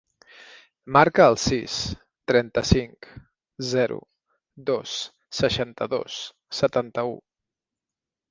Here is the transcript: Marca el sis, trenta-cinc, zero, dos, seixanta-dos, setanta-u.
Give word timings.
Marca 0.95 1.25
el 1.31 1.35
sis, 1.41 1.73
trenta-cinc, 2.31 3.09
zero, 3.73 3.99
dos, 4.71 4.97
seixanta-dos, 5.41 6.17
setanta-u. 6.61 7.13